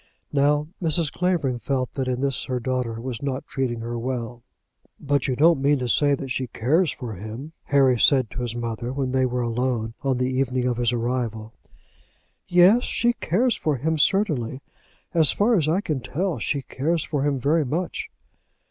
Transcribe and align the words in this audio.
Now, 0.33 0.67
Mrs. 0.81 1.11
Clavering 1.13 1.59
felt 1.59 1.93
that 1.93 2.07
in 2.07 2.21
this 2.21 2.45
her 2.45 2.59
daughter 2.59 2.99
was 2.99 3.21
not 3.21 3.45
treating 3.45 3.81
her 3.81 3.99
well. 3.99 4.41
"But 4.99 5.27
you 5.27 5.35
don't 5.35 5.61
mean 5.61 5.77
to 5.77 5.87
say 5.87 6.15
that 6.15 6.31
she 6.31 6.47
cares 6.47 6.91
for 6.91 7.13
him?" 7.13 7.51
Harry 7.65 7.99
said 7.99 8.31
to 8.31 8.41
his 8.41 8.55
mother, 8.55 8.91
when 8.91 9.11
they 9.11 9.27
were 9.27 9.43
alone 9.43 9.93
on 10.01 10.17
the 10.17 10.25
evening 10.25 10.65
of 10.65 10.77
his 10.77 10.91
arrival. 10.91 11.53
"Yes, 12.47 12.81
she 12.83 13.13
cares 13.13 13.55
for 13.55 13.75
him, 13.77 13.99
certainly. 13.99 14.63
As 15.13 15.31
far 15.31 15.53
as 15.55 15.69
I 15.69 15.81
can 15.81 15.99
tell, 15.99 16.39
she 16.39 16.63
cares 16.63 17.03
for 17.03 17.21
him 17.21 17.37
very 17.37 17.63
much." 17.63 18.09